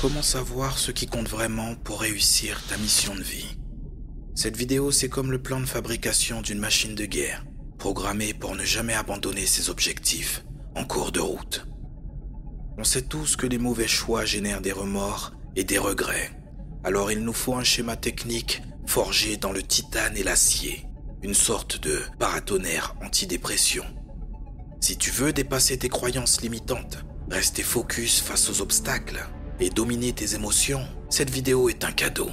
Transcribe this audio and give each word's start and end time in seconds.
Comment 0.00 0.22
savoir 0.22 0.78
ce 0.78 0.92
qui 0.92 1.06
compte 1.06 1.28
vraiment 1.28 1.74
pour 1.74 2.00
réussir 2.00 2.62
ta 2.70 2.78
mission 2.78 3.14
de 3.14 3.20
vie? 3.20 3.58
Cette 4.34 4.56
vidéo, 4.56 4.92
c'est 4.92 5.10
comme 5.10 5.30
le 5.30 5.42
plan 5.42 5.60
de 5.60 5.66
fabrication 5.66 6.40
d'une 6.40 6.58
machine 6.58 6.94
de 6.94 7.04
guerre, 7.04 7.44
programmée 7.76 8.32
pour 8.32 8.56
ne 8.56 8.64
jamais 8.64 8.94
abandonner 8.94 9.44
ses 9.44 9.68
objectifs 9.68 10.42
en 10.74 10.84
cours 10.84 11.12
de 11.12 11.20
route. 11.20 11.66
On 12.78 12.84
sait 12.84 13.02
tous 13.02 13.36
que 13.36 13.46
les 13.46 13.58
mauvais 13.58 13.88
choix 13.88 14.24
génèrent 14.24 14.62
des 14.62 14.72
remords 14.72 15.32
et 15.54 15.64
des 15.64 15.76
regrets. 15.76 16.30
Alors 16.82 17.12
il 17.12 17.22
nous 17.22 17.34
faut 17.34 17.56
un 17.56 17.64
schéma 17.64 17.96
technique 17.96 18.62
forgé 18.86 19.36
dans 19.36 19.52
le 19.52 19.62
titane 19.62 20.16
et 20.16 20.22
l'acier, 20.22 20.86
une 21.22 21.34
sorte 21.34 21.78
de 21.78 22.00
paratonnerre 22.18 22.96
antidépression. 23.02 23.84
Si 24.80 24.96
tu 24.96 25.10
veux 25.10 25.34
dépasser 25.34 25.76
tes 25.76 25.90
croyances 25.90 26.40
limitantes, 26.40 27.04
rester 27.28 27.62
focus 27.62 28.20
face 28.22 28.48
aux 28.48 28.62
obstacles, 28.62 29.28
et 29.60 29.70
dominer 29.70 30.12
tes 30.12 30.34
émotions, 30.34 30.86
cette 31.10 31.30
vidéo 31.30 31.68
est 31.68 31.84
un 31.84 31.92
cadeau. 31.92 32.30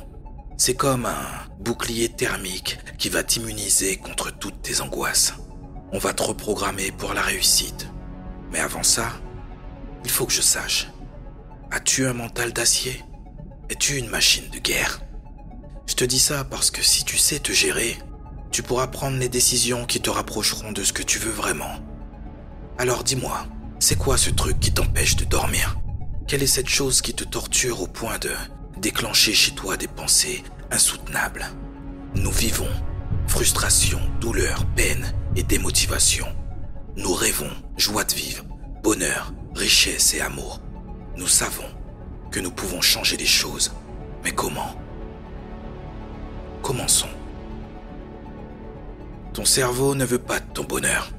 C'est 0.57 0.75
comme 0.75 1.05
un 1.05 1.27
bouclier 1.59 2.09
thermique 2.09 2.79
qui 2.97 3.09
va 3.09 3.23
t'immuniser 3.23 3.97
contre 3.97 4.31
toutes 4.31 4.61
tes 4.61 4.81
angoisses. 4.81 5.33
On 5.91 5.99
va 5.99 6.13
te 6.13 6.23
reprogrammer 6.23 6.91
pour 6.91 7.13
la 7.13 7.21
réussite. 7.21 7.87
Mais 8.51 8.59
avant 8.59 8.83
ça, 8.83 9.11
il 10.03 10.09
faut 10.09 10.25
que 10.25 10.33
je 10.33 10.41
sache. 10.41 10.87
As-tu 11.69 12.07
un 12.07 12.13
mental 12.13 12.53
d'acier? 12.53 13.03
Es-tu 13.69 13.97
une 13.97 14.09
machine 14.09 14.49
de 14.49 14.59
guerre? 14.59 15.01
Je 15.85 15.95
te 15.95 16.05
dis 16.05 16.19
ça 16.19 16.43
parce 16.45 16.71
que 16.71 16.81
si 16.81 17.03
tu 17.03 17.17
sais 17.17 17.39
te 17.39 17.51
gérer, 17.51 17.97
tu 18.51 18.63
pourras 18.63 18.87
prendre 18.87 19.17
les 19.17 19.29
décisions 19.29 19.85
qui 19.85 19.99
te 19.99 20.09
rapprocheront 20.09 20.71
de 20.71 20.83
ce 20.83 20.93
que 20.93 21.03
tu 21.03 21.19
veux 21.19 21.31
vraiment. 21.31 21.75
Alors 22.77 23.03
dis-moi, 23.03 23.45
c'est 23.79 23.97
quoi 23.97 24.17
ce 24.17 24.29
truc 24.29 24.59
qui 24.59 24.73
t'empêche 24.73 25.17
de 25.17 25.25
dormir? 25.25 25.77
Quelle 26.27 26.43
est 26.43 26.47
cette 26.47 26.67
chose 26.67 27.01
qui 27.01 27.13
te 27.13 27.23
torture 27.23 27.81
au 27.81 27.87
point 27.87 28.19
de 28.19 28.31
déclencher 28.77 29.33
chez 29.33 29.55
toi 29.55 29.77
des 29.77 29.87
pensées 29.87 30.43
insoutenables? 30.71 31.45
Nous 32.15 32.31
vivons 32.31 32.67
frustration, 33.27 33.99
douleur, 34.19 34.65
peine 34.75 35.13
et 35.35 35.43
démotivation. 35.43 36.27
Nous 36.97 37.13
rêvons 37.13 37.49
joie 37.77 38.03
de 38.03 38.13
vivre, 38.13 38.43
bonheur, 38.83 39.33
richesse 39.55 40.13
et 40.13 40.21
amour. 40.21 40.59
Nous 41.15 41.27
savons 41.27 41.67
que 42.29 42.41
nous 42.41 42.51
pouvons 42.51 42.81
changer 42.81 43.15
les 43.15 43.25
choses, 43.25 43.73
mais 44.23 44.31
comment? 44.31 44.75
Commençons. 46.61 47.09
Ton 49.33 49.45
cerveau 49.45 49.95
ne 49.95 50.03
veut 50.03 50.17
pas 50.17 50.39
de 50.39 50.53
ton 50.53 50.63
bonheur. 50.63 51.11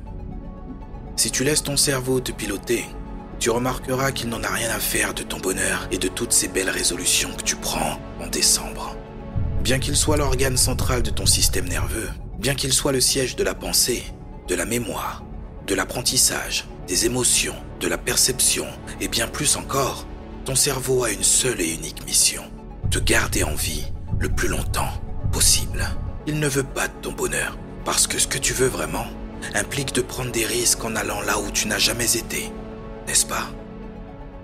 Si 1.17 1.31
tu 1.31 1.45
laisses 1.45 1.63
ton 1.63 1.77
cerveau 1.77 2.21
te 2.21 2.33
piloter, 2.33 2.85
tu 3.39 3.51
remarqueras 3.51 4.13
qu'il 4.13 4.29
n'en 4.29 4.43
a 4.43 4.49
rien 4.49 4.71
à 4.71 4.81
faire 4.81 5.15
de 5.15 5.23
ton 5.23 5.39
bonheur 5.39 5.87
et 5.91 5.99
de 5.99 6.09
toutes 6.09 6.33
ces 6.33 6.49
belles 6.49 6.71
résolutions 6.71 7.33
que 7.37 7.43
tu 7.43 7.57
prends 7.57 7.99
en 8.21 8.27
décembre. 8.27 8.97
Bien 9.63 9.79
qu'il 9.79 9.97
soit 9.97 10.17
l'organe 10.17 10.57
central 10.57 11.03
de 11.03 11.11
ton 11.11 11.27
système 11.27 11.69
nerveux, 11.69 12.09
bien 12.39 12.55
qu'il 12.55 12.73
soit 12.73 12.93
le 12.93 13.01
siège 13.01 13.37
de 13.37 13.45
la 13.45 13.55
pensée, 13.55 14.03
de 14.49 14.55
la 14.55 14.65
mémoire, 14.65 15.25
de 15.67 15.75
l'apprentissage, 15.75 16.67
des 16.87 17.07
émotions, 17.07 17.55
de 17.81 17.89
la 17.89 17.99
perception 17.99 18.67
et 19.01 19.09
bien 19.09 19.29
plus 19.29 19.57
encore, 19.57 20.07
ton 20.45 20.55
cerveau 20.55 21.05
a 21.05 21.11
une 21.11 21.23
seule 21.23 21.61
et 21.61 21.75
unique 21.75 22.05
mission, 22.07 22.43
te 22.91 22.99
garder 22.99 23.45
en 23.45 23.55
vie 23.55 23.85
le 24.19 24.31
plus 24.31 24.49
longtemps 24.49 24.91
possible. 25.33 25.85
Il 26.27 26.41
ne 26.41 26.49
veut 26.49 26.65
pas 26.65 26.89
de 26.89 26.95
ton 27.03 27.13
bonheur, 27.13 27.57
parce 27.85 28.07
que 28.07 28.19
ce 28.19 28.27
que 28.27 28.39
tu 28.39 28.53
veux 28.53 28.67
vraiment 28.67 29.07
implique 29.55 29.95
de 29.95 30.01
prendre 30.01 30.33
des 30.33 30.47
risques 30.47 30.85
en 30.85 30.97
allant 30.97 31.21
là 31.21 31.39
où 31.39 31.51
tu 31.51 31.69
n'as 31.69 31.79
jamais 31.79 32.17
été, 32.17 32.51
n'est-ce 33.09 33.27
pas? 33.27 33.49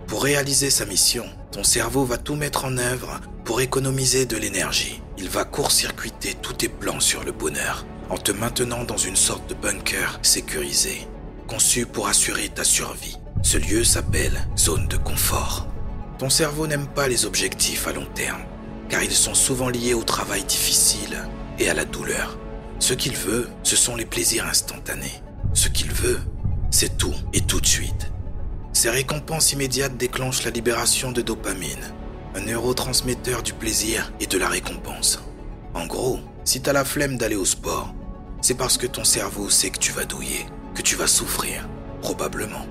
Pour 0.06 0.24
réaliser 0.24 0.70
sa 0.70 0.86
mission, 0.86 1.26
ton 1.52 1.62
cerveau 1.62 2.04
va 2.04 2.16
tout 2.16 2.34
mettre 2.34 2.64
en 2.64 2.78
œuvre 2.78 3.20
pour 3.44 3.60
économiser 3.60 4.24
de 4.24 4.38
l'énergie. 4.38 5.02
Il 5.18 5.28
va 5.28 5.44
court-circuiter 5.44 6.34
tous 6.40 6.54
tes 6.54 6.68
plans 6.68 6.98
sur 6.98 7.24
le 7.24 7.32
bonheur 7.32 7.84
en 8.08 8.16
te 8.16 8.32
maintenant 8.32 8.84
dans 8.84 8.96
une 8.96 9.16
sorte 9.16 9.48
de 9.50 9.54
bunker 9.54 10.18
sécurisé, 10.22 11.06
conçu 11.46 11.84
pour 11.84 12.08
assurer 12.08 12.48
ta 12.48 12.64
survie. 12.64 13.18
Ce 13.42 13.58
lieu 13.58 13.84
s'appelle 13.84 14.46
zone 14.56 14.88
de 14.88 14.96
confort. 14.96 15.68
Ton 16.18 16.30
cerveau 16.30 16.66
n'aime 16.66 16.86
pas 16.86 17.06
les 17.06 17.26
objectifs 17.26 17.86
à 17.86 17.92
long 17.92 18.06
terme, 18.14 18.42
car 18.88 19.02
ils 19.02 19.12
sont 19.12 19.34
souvent 19.34 19.68
liés 19.68 19.94
au 19.94 20.04
travail 20.04 20.42
difficile 20.44 21.18
et 21.58 21.68
à 21.68 21.74
la 21.74 21.84
douleur. 21.84 22.38
Ce 22.78 22.94
qu'il 22.94 23.14
veut, 23.14 23.48
ce 23.62 23.76
sont 23.76 23.94
les 23.94 24.06
plaisirs 24.06 24.46
instantanés. 24.46 25.22
Ce 25.52 25.68
qu'il 25.68 25.92
veut, 25.92 26.20
c'est 26.70 26.96
tout 26.96 27.14
et 27.34 27.42
tout 27.42 27.60
de 27.60 27.66
suite. 27.66 28.10
Ces 28.74 28.90
récompenses 28.90 29.52
immédiates 29.52 29.96
déclenchent 29.96 30.44
la 30.44 30.50
libération 30.50 31.12
de 31.12 31.22
dopamine, 31.22 31.94
un 32.34 32.40
neurotransmetteur 32.40 33.44
du 33.44 33.52
plaisir 33.52 34.12
et 34.18 34.26
de 34.26 34.36
la 34.36 34.48
récompense. 34.48 35.22
En 35.74 35.86
gros, 35.86 36.18
si 36.42 36.60
t'as 36.60 36.72
la 36.72 36.84
flemme 36.84 37.16
d'aller 37.16 37.36
au 37.36 37.44
sport, 37.44 37.94
c'est 38.42 38.56
parce 38.56 38.76
que 38.76 38.88
ton 38.88 39.04
cerveau 39.04 39.48
sait 39.48 39.70
que 39.70 39.78
tu 39.78 39.92
vas 39.92 40.04
douiller, 40.04 40.46
que 40.74 40.82
tu 40.82 40.96
vas 40.96 41.06
souffrir, 41.06 41.68
probablement. 42.02 42.66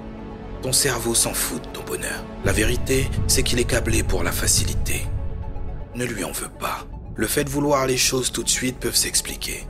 Ton 0.61 0.73
cerveau 0.73 1.15
s'en 1.15 1.33
fout 1.33 1.63
de 1.63 1.69
ton 1.69 1.83
bonheur. 1.83 2.25
La 2.43 2.51
vérité, 2.51 3.09
c'est 3.27 3.43
qu'il 3.43 3.59
est 3.59 3.63
câblé 3.63 4.03
pour 4.03 4.23
la 4.23 4.33
facilité. 4.33 5.07
Ne 5.95 6.03
lui 6.03 6.25
en 6.25 6.33
veux 6.33 6.51
pas. 6.59 6.85
Le 7.15 7.27
fait 7.27 7.45
de 7.45 7.49
vouloir 7.49 7.87
les 7.87 7.97
choses 7.97 8.33
tout 8.33 8.43
de 8.43 8.49
suite 8.49 8.77
peuvent 8.77 8.93
s'expliquer. 8.93 9.65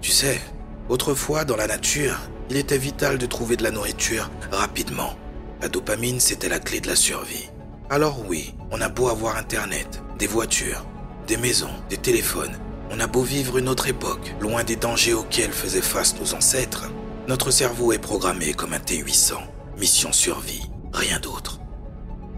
Tu 0.00 0.10
sais, 0.10 0.40
autrefois 0.88 1.44
dans 1.44 1.56
la 1.56 1.68
nature, 1.68 2.18
il 2.50 2.56
était 2.56 2.76
vital 2.76 3.18
de 3.18 3.26
trouver 3.26 3.56
de 3.56 3.62
la 3.62 3.70
nourriture 3.70 4.30
rapidement 4.50 5.14
la 5.60 5.68
dopamine, 5.68 6.20
c'était 6.20 6.48
la 6.48 6.58
clé 6.58 6.80
de 6.80 6.88
la 6.88 6.96
survie. 6.96 7.50
Alors 7.90 8.24
oui, 8.26 8.54
on 8.70 8.80
a 8.80 8.88
beau 8.88 9.08
avoir 9.08 9.36
Internet, 9.36 10.02
des 10.18 10.26
voitures, 10.26 10.86
des 11.26 11.36
maisons, 11.36 11.74
des 11.90 11.98
téléphones, 11.98 12.56
on 12.90 12.98
a 12.98 13.06
beau 13.06 13.22
vivre 13.22 13.58
une 13.58 13.68
autre 13.68 13.88
époque, 13.88 14.34
loin 14.40 14.64
des 14.64 14.76
dangers 14.76 15.14
auxquels 15.14 15.52
faisaient 15.52 15.82
face 15.82 16.18
nos 16.18 16.34
ancêtres, 16.34 16.90
notre 17.28 17.50
cerveau 17.50 17.92
est 17.92 17.98
programmé 17.98 18.54
comme 18.54 18.72
un 18.72 18.78
T800, 18.78 19.34
mission 19.76 20.12
survie, 20.12 20.62
rien 20.92 21.20
d'autre. 21.20 21.60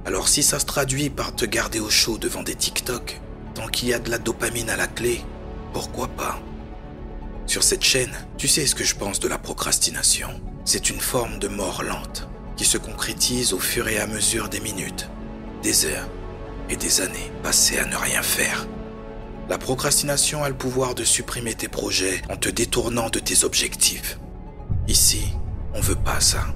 Alors 0.05 0.28
si 0.28 0.43
ça 0.43 0.59
se 0.59 0.66
traduit 0.66 1.09
par 1.09 1.34
te 1.34 1.44
garder 1.44 1.81
au 1.81 1.91
chaud 1.91 2.19
devant 2.19 2.43
des 2.43 2.56
TikTok, 2.56 3.21
tant 3.55 3.69
qu'il 3.69 3.88
y 3.88 3.94
a 3.94 4.00
de 4.00 4.11
la 4.11 4.19
dopamine 4.19 4.69
à 4.69 4.77
la 4.77 4.88
clé, 4.88 5.21
pourquoi 5.72 6.09
pas? 6.09 6.41
Sur 7.47 7.62
cette 7.62 7.84
chaîne, 7.84 8.15
tu 8.37 8.49
sais 8.49 8.66
ce 8.66 8.75
que 8.75 8.84
je 8.84 8.97
pense 8.97 9.21
de 9.21 9.28
la 9.28 9.38
procrastination. 9.38 10.28
C'est 10.65 10.91
une 10.91 11.00
forme 11.00 11.38
de 11.38 11.49
mort 11.49 11.82
lente 11.82 12.28
qui 12.57 12.65
se 12.65 12.79
concrétise 12.79 13.53
au 13.53 13.59
fur 13.59 13.89
et 13.89 13.99
à 13.99 14.07
mesure 14.07 14.49
des 14.49 14.61
minutes, 14.61 15.09
des 15.63 15.87
heures 15.87 16.09
et 16.69 16.77
des 16.77 17.01
années 17.01 17.31
passées 17.43 17.79
à 17.79 17.87
ne 17.87 17.97
rien 17.97 18.23
faire. 18.23 18.67
La 19.49 19.59
procrastination 19.59 20.45
a 20.45 20.49
le 20.49 20.55
pouvoir 20.55 20.95
de 20.95 21.05
supprimer 21.05 21.55
tes 21.55 21.69
projets 21.69 22.23
en 22.31 22.37
te 22.37 22.49
détournant 22.49 23.11
de 23.11 23.19
tes 23.19 23.45
objectifs. 23.45 24.19
Ici, 24.89 25.25
on 25.75 25.81
veut 25.81 25.97
pas 25.97 26.21
ça. 26.21 26.47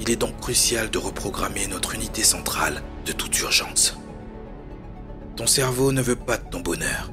Il 0.00 0.10
est 0.10 0.16
donc 0.16 0.38
crucial 0.40 0.90
de 0.90 0.98
reprogrammer 0.98 1.66
notre 1.66 1.94
unité 1.94 2.22
centrale 2.22 2.82
de 3.04 3.12
toute 3.12 3.38
urgence. 3.40 3.96
Ton 5.36 5.46
cerveau 5.46 5.92
ne 5.92 6.02
veut 6.02 6.16
pas 6.16 6.38
de 6.38 6.48
ton 6.50 6.60
bonheur, 6.60 7.10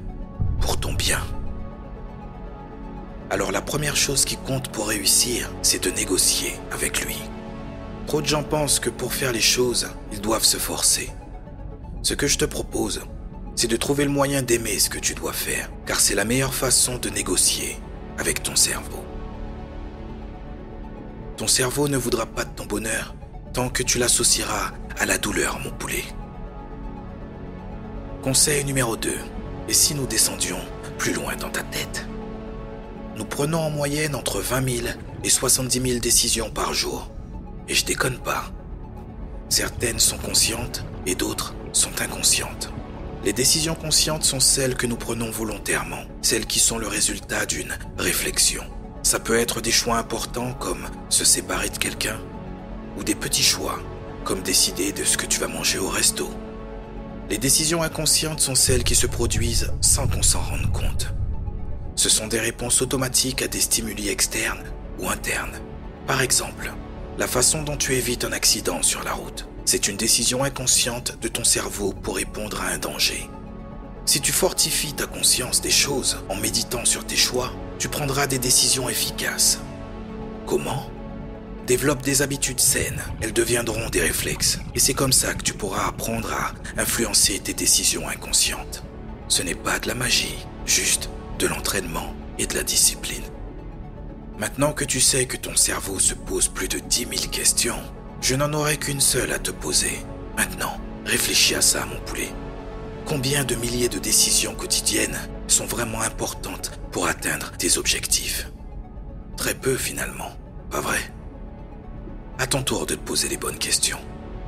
pour 0.60 0.78
ton 0.80 0.92
bien. 0.94 1.20
Alors 3.30 3.52
la 3.52 3.62
première 3.62 3.96
chose 3.96 4.24
qui 4.24 4.36
compte 4.36 4.68
pour 4.68 4.88
réussir, 4.88 5.50
c'est 5.62 5.82
de 5.82 5.90
négocier 5.90 6.54
avec 6.72 7.04
lui. 7.04 7.16
Trop 8.14 8.22
de 8.22 8.28
gens 8.28 8.44
pensent 8.44 8.78
que 8.78 8.90
pour 8.90 9.12
faire 9.12 9.32
les 9.32 9.40
choses, 9.40 9.88
ils 10.12 10.20
doivent 10.20 10.44
se 10.44 10.56
forcer. 10.56 11.10
Ce 12.02 12.14
que 12.14 12.28
je 12.28 12.38
te 12.38 12.44
propose, 12.44 13.00
c'est 13.56 13.66
de 13.66 13.76
trouver 13.76 14.04
le 14.04 14.10
moyen 14.12 14.40
d'aimer 14.40 14.78
ce 14.78 14.88
que 14.88 15.00
tu 15.00 15.14
dois 15.14 15.32
faire, 15.32 15.68
car 15.84 15.98
c'est 15.98 16.14
la 16.14 16.24
meilleure 16.24 16.54
façon 16.54 16.96
de 16.98 17.08
négocier 17.08 17.76
avec 18.16 18.40
ton 18.40 18.54
cerveau. 18.54 19.02
Ton 21.36 21.48
cerveau 21.48 21.88
ne 21.88 21.96
voudra 21.96 22.24
pas 22.24 22.44
de 22.44 22.54
ton 22.54 22.66
bonheur 22.66 23.16
tant 23.52 23.68
que 23.68 23.82
tu 23.82 23.98
l'associeras 23.98 24.70
à 24.96 25.06
la 25.06 25.18
douleur, 25.18 25.58
mon 25.58 25.72
poulet. 25.72 26.04
Conseil 28.22 28.64
numéro 28.64 28.96
2. 28.96 29.10
Et 29.68 29.74
si 29.74 29.92
nous 29.96 30.06
descendions 30.06 30.60
plus 30.98 31.14
loin 31.14 31.34
dans 31.34 31.50
ta 31.50 31.64
tête? 31.64 32.06
Nous 33.16 33.24
prenons 33.24 33.58
en 33.58 33.70
moyenne 33.70 34.14
entre 34.14 34.38
20 34.38 34.82
000 34.82 34.86
et 35.24 35.28
70 35.28 35.80
000 35.80 35.98
décisions 35.98 36.50
par 36.50 36.74
jour. 36.74 37.10
Et 37.68 37.74
je 37.74 37.84
déconne 37.84 38.18
pas. 38.18 38.44
Certaines 39.48 40.00
sont 40.00 40.18
conscientes 40.18 40.84
et 41.06 41.14
d'autres 41.14 41.54
sont 41.72 42.00
inconscientes. 42.00 42.70
Les 43.24 43.32
décisions 43.32 43.74
conscientes 43.74 44.24
sont 44.24 44.40
celles 44.40 44.76
que 44.76 44.86
nous 44.86 44.96
prenons 44.96 45.30
volontairement, 45.30 46.04
celles 46.20 46.46
qui 46.46 46.58
sont 46.58 46.76
le 46.76 46.86
résultat 46.86 47.46
d'une 47.46 47.74
réflexion. 47.96 48.62
Ça 49.02 49.18
peut 49.18 49.38
être 49.38 49.60
des 49.60 49.70
choix 49.70 49.96
importants 49.96 50.52
comme 50.54 50.86
se 51.08 51.24
séparer 51.24 51.70
de 51.70 51.78
quelqu'un, 51.78 52.18
ou 52.98 53.04
des 53.04 53.14
petits 53.14 53.42
choix 53.42 53.78
comme 54.24 54.42
décider 54.42 54.92
de 54.92 55.04
ce 55.04 55.16
que 55.16 55.26
tu 55.26 55.40
vas 55.40 55.48
manger 55.48 55.78
au 55.78 55.88
resto. 55.88 56.28
Les 57.30 57.38
décisions 57.38 57.82
inconscientes 57.82 58.40
sont 58.40 58.54
celles 58.54 58.84
qui 58.84 58.94
se 58.94 59.06
produisent 59.06 59.72
sans 59.80 60.06
qu'on 60.06 60.22
s'en 60.22 60.40
rende 60.40 60.70
compte. 60.72 61.14
Ce 61.96 62.08
sont 62.08 62.26
des 62.26 62.40
réponses 62.40 62.82
automatiques 62.82 63.42
à 63.42 63.48
des 63.48 63.60
stimuli 63.60 64.08
externes 64.08 64.64
ou 64.98 65.08
internes. 65.08 65.58
Par 66.06 66.20
exemple, 66.20 66.72
la 67.18 67.26
façon 67.26 67.62
dont 67.62 67.76
tu 67.76 67.94
évites 67.94 68.24
un 68.24 68.32
accident 68.32 68.82
sur 68.82 69.02
la 69.04 69.12
route. 69.12 69.48
C'est 69.64 69.88
une 69.88 69.96
décision 69.96 70.44
inconsciente 70.44 71.18
de 71.20 71.28
ton 71.28 71.44
cerveau 71.44 71.92
pour 71.92 72.16
répondre 72.16 72.60
à 72.60 72.72
un 72.72 72.78
danger. 72.78 73.28
Si 74.04 74.20
tu 74.20 74.32
fortifies 74.32 74.92
ta 74.92 75.06
conscience 75.06 75.60
des 75.60 75.70
choses 75.70 76.18
en 76.28 76.36
méditant 76.36 76.84
sur 76.84 77.06
tes 77.06 77.16
choix, 77.16 77.52
tu 77.78 77.88
prendras 77.88 78.26
des 78.26 78.38
décisions 78.38 78.88
efficaces. 78.88 79.60
Comment? 80.46 80.90
Développe 81.66 82.02
des 82.02 82.20
habitudes 82.20 82.60
saines, 82.60 83.02
elles 83.22 83.32
deviendront 83.32 83.88
des 83.88 84.02
réflexes. 84.02 84.58
Et 84.74 84.80
c'est 84.80 84.92
comme 84.92 85.12
ça 85.12 85.32
que 85.32 85.42
tu 85.42 85.54
pourras 85.54 85.86
apprendre 85.88 86.30
à 86.32 86.52
influencer 86.78 87.38
tes 87.38 87.54
décisions 87.54 88.06
inconscientes. 88.06 88.84
Ce 89.28 89.42
n'est 89.42 89.54
pas 89.54 89.78
de 89.78 89.88
la 89.88 89.94
magie, 89.94 90.36
juste 90.66 91.08
de 91.38 91.46
l'entraînement 91.46 92.14
et 92.38 92.46
de 92.46 92.54
la 92.54 92.62
discipline. 92.62 93.22
Maintenant 94.38 94.72
que 94.72 94.84
tu 94.84 95.00
sais 95.00 95.26
que 95.26 95.36
ton 95.36 95.54
cerveau 95.54 96.00
se 96.00 96.14
pose 96.14 96.48
plus 96.48 96.66
de 96.66 96.80
10 96.80 97.06
000 97.18 97.30
questions, 97.30 97.80
je 98.20 98.34
n'en 98.34 98.52
aurai 98.52 98.76
qu'une 98.78 99.00
seule 99.00 99.32
à 99.32 99.38
te 99.38 99.52
poser. 99.52 99.98
Maintenant, 100.36 100.76
réfléchis 101.04 101.54
à 101.54 101.60
ça, 101.60 101.86
mon 101.86 102.00
poulet. 102.00 102.30
Combien 103.06 103.44
de 103.44 103.54
milliers 103.54 103.88
de 103.88 103.98
décisions 103.98 104.54
quotidiennes 104.54 105.18
sont 105.46 105.66
vraiment 105.66 106.00
importantes 106.00 106.72
pour 106.90 107.06
atteindre 107.06 107.52
tes 107.58 107.78
objectifs? 107.78 108.50
Très 109.36 109.54
peu 109.54 109.76
finalement, 109.76 110.32
pas 110.70 110.80
vrai? 110.80 111.00
À 112.38 112.48
ton 112.48 112.62
tour 112.62 112.86
de 112.86 112.96
te 112.96 113.00
poser 113.00 113.28
les 113.28 113.36
bonnes 113.36 113.58
questions. 113.58 114.00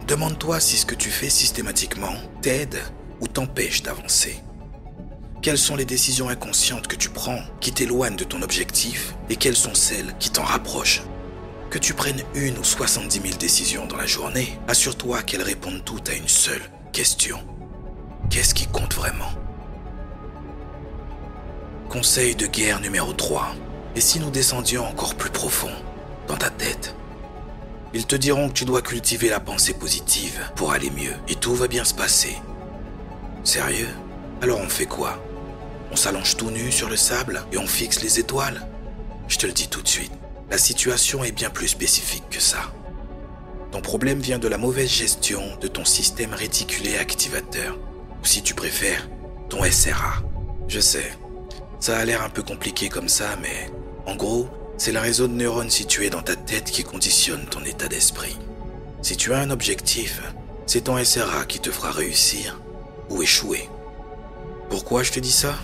Demande-toi 0.08 0.58
si 0.58 0.78
ce 0.78 0.86
que 0.86 0.94
tu 0.96 1.10
fais 1.10 1.30
systématiquement 1.30 2.14
t'aide 2.42 2.78
ou 3.20 3.28
t'empêche 3.28 3.82
d'avancer. 3.82 4.42
Quelles 5.46 5.58
sont 5.58 5.76
les 5.76 5.84
décisions 5.84 6.28
inconscientes 6.28 6.88
que 6.88 6.96
tu 6.96 7.08
prends 7.08 7.38
qui 7.60 7.70
t'éloignent 7.70 8.16
de 8.16 8.24
ton 8.24 8.42
objectif 8.42 9.14
et 9.30 9.36
quelles 9.36 9.54
sont 9.54 9.76
celles 9.76 10.12
qui 10.18 10.30
t'en 10.30 10.42
rapprochent? 10.42 11.02
Que 11.70 11.78
tu 11.78 11.94
prennes 11.94 12.20
une 12.34 12.58
ou 12.58 12.64
70 12.64 13.20
000 13.20 13.34
décisions 13.38 13.86
dans 13.86 13.96
la 13.96 14.06
journée, 14.06 14.58
assure-toi 14.66 15.22
qu'elles 15.22 15.44
répondent 15.44 15.84
toutes 15.84 16.08
à 16.08 16.14
une 16.14 16.26
seule 16.26 16.68
question. 16.92 17.38
Qu'est-ce 18.28 18.54
qui 18.54 18.66
compte 18.66 18.94
vraiment? 18.94 19.30
Conseil 21.90 22.34
de 22.34 22.48
guerre 22.48 22.80
numéro 22.80 23.12
3. 23.12 23.54
Et 23.94 24.00
si 24.00 24.18
nous 24.18 24.30
descendions 24.30 24.84
encore 24.84 25.14
plus 25.14 25.30
profond, 25.30 25.70
dans 26.26 26.36
ta 26.36 26.50
tête? 26.50 26.96
Ils 27.94 28.06
te 28.06 28.16
diront 28.16 28.48
que 28.48 28.54
tu 28.54 28.64
dois 28.64 28.82
cultiver 28.82 29.28
la 29.28 29.38
pensée 29.38 29.74
positive 29.74 30.40
pour 30.56 30.72
aller 30.72 30.90
mieux. 30.90 31.14
Et 31.28 31.36
tout 31.36 31.54
va 31.54 31.68
bien 31.68 31.84
se 31.84 31.94
passer. 31.94 32.36
Sérieux? 33.44 33.94
Alors 34.42 34.58
on 34.58 34.68
fait 34.68 34.86
quoi? 34.86 35.22
On 35.90 35.96
s'allonge 35.96 36.36
tout 36.36 36.50
nu 36.50 36.72
sur 36.72 36.88
le 36.88 36.96
sable 36.96 37.42
et 37.52 37.58
on 37.58 37.66
fixe 37.66 38.02
les 38.02 38.18
étoiles 38.18 38.66
Je 39.28 39.38
te 39.38 39.46
le 39.46 39.52
dis 39.52 39.68
tout 39.68 39.82
de 39.82 39.88
suite, 39.88 40.12
la 40.50 40.58
situation 40.58 41.24
est 41.24 41.32
bien 41.32 41.50
plus 41.50 41.68
spécifique 41.68 42.28
que 42.30 42.40
ça. 42.40 42.72
Ton 43.72 43.80
problème 43.80 44.20
vient 44.20 44.38
de 44.38 44.48
la 44.48 44.58
mauvaise 44.58 44.90
gestion 44.90 45.42
de 45.60 45.68
ton 45.68 45.84
système 45.84 46.34
réticulé 46.34 46.96
activateur 46.96 47.78
si 48.26 48.42
tu 48.42 48.54
préfères, 48.54 49.08
ton 49.48 49.62
SRA. 49.64 50.14
Je 50.68 50.80
sais, 50.80 51.12
ça 51.80 51.96
a 51.96 52.04
l'air 52.04 52.22
un 52.22 52.28
peu 52.28 52.42
compliqué 52.42 52.88
comme 52.88 53.08
ça, 53.08 53.36
mais 53.40 53.70
en 54.06 54.16
gros, 54.16 54.48
c'est 54.78 54.92
le 54.92 54.98
réseau 54.98 55.28
de 55.28 55.32
neurones 55.32 55.70
situé 55.70 56.10
dans 56.10 56.22
ta 56.22 56.36
tête 56.36 56.70
qui 56.70 56.84
conditionne 56.84 57.46
ton 57.46 57.64
état 57.64 57.88
d'esprit. 57.88 58.36
Si 59.02 59.16
tu 59.16 59.32
as 59.32 59.38
un 59.38 59.50
objectif, 59.50 60.22
c'est 60.66 60.84
ton 60.84 61.02
SRA 61.02 61.44
qui 61.46 61.60
te 61.60 61.70
fera 61.70 61.90
réussir 61.90 62.60
ou 63.10 63.22
échouer. 63.22 63.68
Pourquoi 64.68 65.04
je 65.04 65.12
te 65.12 65.20
dis 65.20 65.32
ça? 65.32 65.54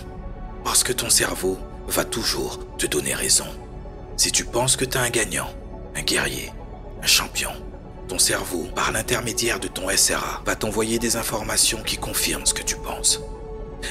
Parce 0.63 0.83
que 0.83 0.93
ton 0.93 1.09
cerveau 1.09 1.57
va 1.87 2.05
toujours 2.05 2.59
te 2.77 2.87
donner 2.87 3.13
raison. 3.13 3.47
Si 4.17 4.31
tu 4.31 4.45
penses 4.45 4.75
que 4.75 4.85
tu 4.85 4.97
es 4.97 5.01
un 5.01 5.09
gagnant, 5.09 5.49
un 5.95 6.01
guerrier, 6.01 6.51
un 7.01 7.07
champion, 7.07 7.51
ton 8.07 8.19
cerveau, 8.19 8.65
par 8.75 8.91
l'intermédiaire 8.91 9.59
de 9.59 9.67
ton 9.67 9.89
SRA, 9.95 10.41
va 10.45 10.55
t'envoyer 10.55 10.99
des 10.99 11.15
informations 11.15 11.81
qui 11.83 11.97
confirment 11.97 12.45
ce 12.45 12.53
que 12.53 12.63
tu 12.63 12.75
penses. 12.75 13.21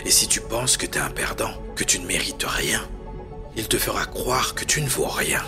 Et 0.04 0.10
si 0.10 0.26
tu 0.26 0.40
penses 0.40 0.76
que 0.76 0.86
tu 0.86 0.98
es 0.98 1.00
un 1.00 1.10
perdant, 1.10 1.52
que 1.76 1.84
tu 1.84 1.98
ne 1.98 2.06
mérites 2.06 2.44
rien, 2.46 2.80
il 3.56 3.69
te 3.69 3.76
fera 3.76 4.06
croire 4.06 4.54
que 4.54 4.64
tu 4.64 4.80
ne 4.80 4.88
vaux 4.88 5.08
rien. 5.08 5.42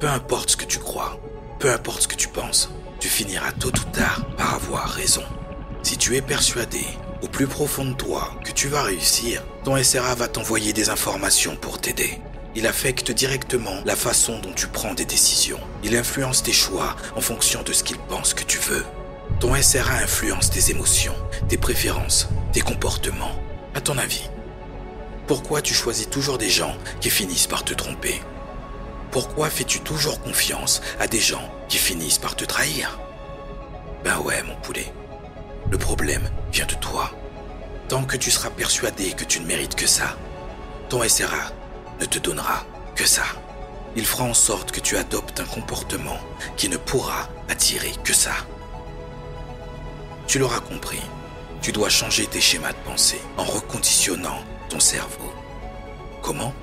Peu 0.00 0.08
importe 0.08 0.50
ce 0.50 0.56
que 0.56 0.64
tu 0.64 0.78
crois, 0.78 1.20
peu 1.58 1.70
importe 1.70 2.02
ce 2.02 2.08
que 2.08 2.16
tu 2.16 2.28
penses, 2.28 2.70
tu 2.98 3.08
finiras 3.08 3.52
tôt 3.52 3.68
ou 3.68 3.90
tard 3.92 4.26
par 4.36 4.54
avoir 4.54 4.88
raison. 4.88 5.24
Si 5.82 5.96
tu 5.96 6.16
es 6.16 6.22
persuadé, 6.22 6.84
plus 7.32 7.46
profond 7.46 7.86
de 7.86 7.94
toi, 7.94 8.30
que 8.44 8.52
tu 8.52 8.68
vas 8.68 8.82
réussir, 8.82 9.42
ton 9.64 9.82
SRA 9.82 10.14
va 10.14 10.28
t'envoyer 10.28 10.74
des 10.74 10.90
informations 10.90 11.56
pour 11.56 11.80
t'aider. 11.80 12.20
Il 12.54 12.66
affecte 12.66 13.10
directement 13.10 13.80
la 13.86 13.96
façon 13.96 14.38
dont 14.38 14.52
tu 14.52 14.66
prends 14.66 14.92
des 14.92 15.06
décisions. 15.06 15.58
Il 15.82 15.96
influence 15.96 16.42
tes 16.42 16.52
choix 16.52 16.94
en 17.16 17.22
fonction 17.22 17.62
de 17.62 17.72
ce 17.72 17.82
qu'il 17.82 17.96
pense 17.96 18.34
que 18.34 18.44
tu 18.44 18.58
veux. 18.58 18.84
Ton 19.40 19.60
SRA 19.60 19.94
influence 19.94 20.50
tes 20.50 20.70
émotions, 20.70 21.16
tes 21.48 21.56
préférences, 21.56 22.28
tes 22.52 22.60
comportements. 22.60 23.40
À 23.74 23.80
ton 23.80 23.96
avis, 23.96 24.28
pourquoi 25.26 25.62
tu 25.62 25.72
choisis 25.72 26.10
toujours 26.10 26.36
des 26.36 26.50
gens 26.50 26.76
qui 27.00 27.08
finissent 27.08 27.46
par 27.46 27.64
te 27.64 27.72
tromper? 27.72 28.20
Pourquoi 29.10 29.48
fais-tu 29.48 29.80
toujours 29.80 30.20
confiance 30.20 30.82
à 31.00 31.06
des 31.06 31.20
gens 31.20 31.50
qui 31.68 31.78
finissent 31.78 32.18
par 32.18 32.36
te 32.36 32.44
trahir? 32.44 33.00
Ben 34.04 34.18
ouais, 34.18 34.42
mon 34.42 34.56
poulet. 34.56 34.92
Le 35.70 35.78
problème 35.78 36.28
vient 36.52 36.66
de 36.66 36.74
toi. 36.74 37.10
Tant 37.92 38.04
que 38.04 38.16
tu 38.16 38.30
seras 38.30 38.48
persuadé 38.48 39.12
que 39.12 39.24
tu 39.24 39.38
ne 39.38 39.46
mérites 39.46 39.74
que 39.74 39.86
ça, 39.86 40.16
ton 40.88 41.06
SRA 41.06 41.52
ne 42.00 42.06
te 42.06 42.18
donnera 42.18 42.64
que 42.96 43.06
ça. 43.06 43.24
Il 43.96 44.06
fera 44.06 44.24
en 44.24 44.32
sorte 44.32 44.72
que 44.72 44.80
tu 44.80 44.96
adoptes 44.96 45.40
un 45.40 45.44
comportement 45.44 46.16
qui 46.56 46.70
ne 46.70 46.78
pourra 46.78 47.28
attirer 47.50 47.92
que 48.02 48.14
ça. 48.14 48.32
Tu 50.26 50.38
l'auras 50.38 50.60
compris, 50.60 51.02
tu 51.60 51.70
dois 51.70 51.90
changer 51.90 52.26
tes 52.26 52.40
schémas 52.40 52.72
de 52.72 52.78
pensée 52.86 53.20
en 53.36 53.44
reconditionnant 53.44 54.42
ton 54.70 54.80
cerveau. 54.80 55.30
Comment? 56.22 56.54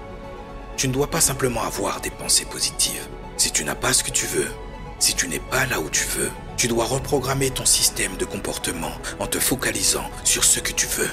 Tu 0.77 0.87
ne 0.87 0.93
dois 0.93 1.11
pas 1.11 1.21
simplement 1.21 1.61
avoir 1.61 2.01
des 2.01 2.09
pensées 2.09 2.45
positives. 2.45 3.07
Si 3.37 3.51
tu 3.51 3.63
n'as 3.63 3.75
pas 3.75 3.93
ce 3.93 4.03
que 4.03 4.09
tu 4.09 4.25
veux, 4.25 4.49
si 4.97 5.13
tu 5.13 5.27
n'es 5.27 5.37
pas 5.37 5.67
là 5.67 5.79
où 5.79 5.91
tu 5.91 6.05
veux, 6.05 6.31
tu 6.59 6.67
dois 6.67 6.83
reprogrammer 6.83 7.51
ton 7.51 7.65
système 7.65 8.17
de 8.17 8.25
comportement 8.25 8.91
en 9.19 9.27
te 9.27 9.39
focalisant 9.39 10.03
sur 10.25 10.43
ce 10.43 10.59
que 10.59 10.73
tu 10.73 10.87
veux. 10.87 11.09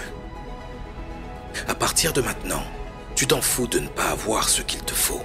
À 1.69 1.75
partir 1.77 2.13
de 2.13 2.21
maintenant, 2.21 2.65
tu 3.15 3.29
t'en 3.29 3.41
fous 3.41 3.69
de 3.69 3.79
ne 3.79 3.87
pas 3.87 4.09
avoir 4.09 4.49
ce 4.49 4.61
qu'il 4.61 4.81
te 4.81 4.93
faut. 4.93 5.23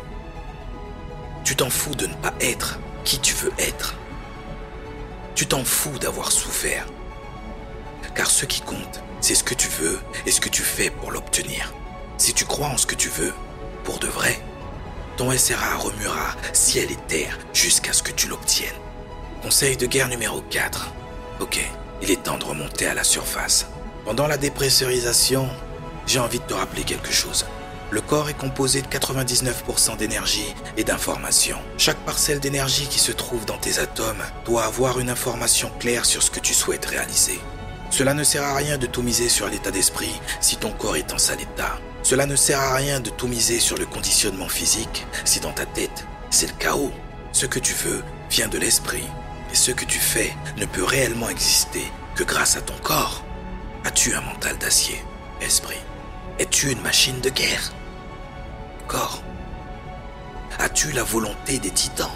Tu 1.43 1.55
t'en 1.55 1.71
fous 1.71 1.95
de 1.95 2.05
ne 2.05 2.13
pas 2.13 2.35
être 2.39 2.77
qui 3.03 3.17
tu 3.17 3.33
veux 3.33 3.51
être. 3.57 3.95
Tu 5.33 5.47
t'en 5.47 5.63
fous 5.63 5.97
d'avoir 5.97 6.31
souffert. 6.31 6.85
Car 8.13 8.29
ce 8.29 8.45
qui 8.45 8.61
compte, 8.61 9.01
c'est 9.21 9.33
ce 9.33 9.43
que 9.43 9.55
tu 9.55 9.69
veux 9.69 9.99
et 10.27 10.31
ce 10.31 10.39
que 10.39 10.49
tu 10.49 10.61
fais 10.61 10.91
pour 10.91 11.09
l'obtenir. 11.09 11.73
Si 12.19 12.35
tu 12.35 12.45
crois 12.45 12.67
en 12.67 12.77
ce 12.77 12.85
que 12.85 12.93
tu 12.93 13.09
veux, 13.09 13.33
pour 13.83 13.97
de 13.97 14.07
vrai, 14.07 14.39
ton 15.17 15.35
SRA 15.35 15.77
remuera 15.77 16.35
ciel 16.53 16.91
et 16.91 17.07
terre 17.07 17.39
jusqu'à 17.53 17.91
ce 17.91 18.03
que 18.03 18.11
tu 18.11 18.27
l'obtiennes. 18.27 18.69
Conseil 19.41 19.75
de 19.75 19.87
guerre 19.87 20.07
numéro 20.07 20.41
4. 20.51 20.93
Ok, 21.39 21.59
il 22.03 22.11
est 22.11 22.21
temps 22.21 22.37
de 22.37 22.45
remonter 22.45 22.85
à 22.85 22.93
la 22.93 23.03
surface. 23.03 23.65
Pendant 24.05 24.27
la 24.27 24.37
dépressurisation, 24.37 25.49
j'ai 26.05 26.19
envie 26.19 26.37
de 26.37 26.43
te 26.43 26.53
rappeler 26.53 26.83
quelque 26.83 27.11
chose. 27.11 27.47
Le 27.89 28.01
corps 28.01 28.29
est 28.29 28.37
composé 28.37 28.83
de 28.83 28.87
99% 28.87 29.97
d'énergie 29.97 30.53
et 30.77 30.83
d'information. 30.83 31.57
Chaque 31.79 31.97
parcelle 32.05 32.39
d'énergie 32.39 32.85
qui 32.85 32.99
se 32.99 33.11
trouve 33.11 33.45
dans 33.45 33.57
tes 33.57 33.79
atomes 33.79 34.23
doit 34.45 34.65
avoir 34.65 34.99
une 34.99 35.09
information 35.09 35.71
claire 35.79 36.05
sur 36.05 36.21
ce 36.21 36.29
que 36.29 36.39
tu 36.39 36.53
souhaites 36.53 36.85
réaliser. 36.85 37.39
Cela 37.89 38.13
ne 38.13 38.23
sert 38.23 38.43
à 38.43 38.53
rien 38.53 38.77
de 38.77 38.85
tout 38.85 39.01
miser 39.01 39.27
sur 39.27 39.49
l'état 39.49 39.71
d'esprit 39.71 40.13
si 40.39 40.57
ton 40.57 40.71
corps 40.71 40.97
est 40.97 41.13
en 41.13 41.17
sale 41.17 41.41
état. 41.41 41.79
Cela 42.03 42.27
ne 42.27 42.35
sert 42.35 42.59
à 42.59 42.75
rien 42.75 42.99
de 42.99 43.09
tout 43.09 43.27
miser 43.27 43.59
sur 43.59 43.77
le 43.79 43.87
conditionnement 43.87 44.49
physique 44.49 45.07
si 45.25 45.39
dans 45.39 45.51
ta 45.51 45.65
tête, 45.65 46.05
c'est 46.29 46.47
le 46.47 46.57
chaos. 46.59 46.91
Ce 47.31 47.47
que 47.47 47.59
tu 47.59 47.73
veux 47.73 48.03
vient 48.29 48.47
de 48.47 48.59
l'esprit 48.59 49.03
et 49.51 49.55
ce 49.55 49.71
que 49.71 49.85
tu 49.85 49.99
fais 49.99 50.33
ne 50.57 50.65
peut 50.65 50.83
réellement 50.83 51.29
exister 51.29 51.83
que 52.15 52.23
grâce 52.23 52.57
à 52.57 52.61
ton 52.61 52.77
corps. 52.83 53.23
As-tu 53.83 54.13
un 54.13 54.21
mental 54.21 54.57
d'acier, 54.57 55.03
esprit? 55.41 55.81
Es-tu 56.39 56.71
une 56.71 56.81
machine 56.81 57.19
de 57.21 57.29
guerre? 57.29 57.73
Corps 58.87 59.23
As-tu 60.59 60.91
la 60.91 61.03
volonté 61.03 61.59
des 61.59 61.71
titans? 61.71 62.11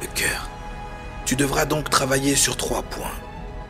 Le 0.00 0.06
cœur. 0.08 0.48
Tu 1.24 1.36
devras 1.36 1.64
donc 1.64 1.90
travailler 1.90 2.36
sur 2.36 2.56
trois 2.56 2.82
points. 2.82 3.14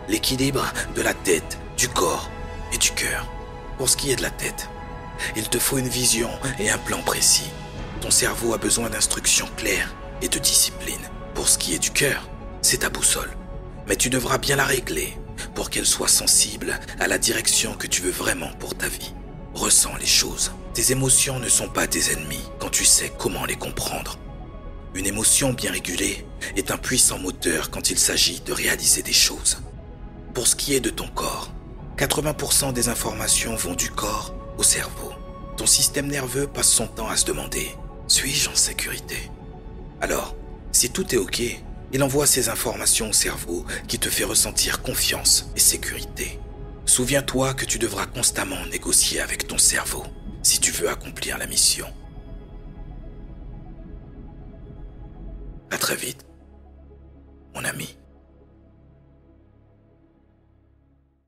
L'équilibre 0.08 0.72
de 0.94 1.02
la 1.02 1.14
tête, 1.14 1.58
du 1.76 1.88
corps 1.88 2.30
et 2.72 2.78
du 2.78 2.90
cœur. 2.92 3.26
Pour 3.76 3.88
ce 3.88 3.96
qui 3.96 4.10
est 4.10 4.16
de 4.16 4.22
la 4.22 4.30
tête, 4.30 4.68
il 5.36 5.48
te 5.48 5.58
faut 5.58 5.78
une 5.78 5.88
vision 5.88 6.30
et 6.58 6.70
un 6.70 6.78
plan 6.78 7.00
précis. 7.02 7.50
Ton 8.00 8.10
cerveau 8.10 8.54
a 8.54 8.58
besoin 8.58 8.90
d'instructions 8.90 9.48
claires 9.56 9.94
et 10.22 10.28
de 10.28 10.38
discipline. 10.38 11.00
Pour 11.34 11.48
ce 11.48 11.58
qui 11.58 11.74
est 11.74 11.78
du 11.78 11.90
cœur, 11.90 12.28
c'est 12.62 12.78
ta 12.78 12.90
boussole. 12.90 13.36
Mais 13.86 13.96
tu 13.96 14.10
devras 14.10 14.38
bien 14.38 14.56
la 14.56 14.64
régler 14.64 15.16
pour 15.54 15.70
qu'elle 15.70 15.86
soit 15.86 16.08
sensible 16.08 16.78
à 16.98 17.06
la 17.06 17.18
direction 17.18 17.74
que 17.74 17.86
tu 17.86 18.02
veux 18.02 18.10
vraiment 18.10 18.50
pour 18.58 18.76
ta 18.76 18.88
vie. 18.88 19.14
Ressens 19.54 19.96
les 19.98 20.06
choses. 20.06 20.52
Tes 20.74 20.92
émotions 20.92 21.38
ne 21.38 21.48
sont 21.48 21.68
pas 21.68 21.86
tes 21.86 22.12
ennemis 22.12 22.42
quand 22.58 22.70
tu 22.70 22.84
sais 22.84 23.12
comment 23.18 23.44
les 23.44 23.56
comprendre. 23.56 24.18
Une 24.94 25.06
émotion 25.06 25.52
bien 25.52 25.72
régulée 25.72 26.24
est 26.56 26.70
un 26.70 26.76
puissant 26.76 27.18
moteur 27.18 27.70
quand 27.70 27.90
il 27.90 27.98
s'agit 27.98 28.40
de 28.40 28.52
réaliser 28.52 29.02
des 29.02 29.12
choses. 29.12 29.58
Pour 30.34 30.46
ce 30.46 30.56
qui 30.56 30.74
est 30.74 30.80
de 30.80 30.90
ton 30.90 31.08
corps, 31.08 31.50
80% 31.96 32.72
des 32.72 32.88
informations 32.88 33.56
vont 33.56 33.74
du 33.74 33.90
corps 33.90 34.34
au 34.56 34.62
cerveau. 34.62 35.12
Ton 35.56 35.66
système 35.66 36.06
nerveux 36.06 36.46
passe 36.46 36.70
son 36.70 36.86
temps 36.86 37.08
à 37.08 37.16
se 37.16 37.24
demander 37.24 37.70
suis-je 38.08 38.48
en 38.48 38.54
sécurité? 38.54 39.30
Alors, 40.00 40.34
si 40.72 40.90
tout 40.90 41.14
est 41.14 41.18
OK, 41.18 41.42
il 41.92 42.02
envoie 42.02 42.26
ces 42.26 42.48
informations 42.48 43.10
au 43.10 43.12
cerveau 43.12 43.64
qui 43.86 43.98
te 43.98 44.08
fait 44.08 44.24
ressentir 44.24 44.82
confiance 44.82 45.50
et 45.56 45.60
sécurité. 45.60 46.38
Souviens-toi 46.84 47.54
que 47.54 47.64
tu 47.64 47.78
devras 47.78 48.06
constamment 48.06 48.64
négocier 48.70 49.20
avec 49.20 49.46
ton 49.46 49.58
cerveau 49.58 50.04
si 50.42 50.60
tu 50.60 50.70
veux 50.70 50.88
accomplir 50.88 51.36
la 51.38 51.46
mission. 51.46 51.86
À 55.70 55.76
très 55.76 55.96
vite, 55.96 56.24
mon 57.54 57.64
ami. 57.64 57.97